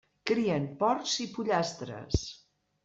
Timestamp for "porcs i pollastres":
0.79-2.27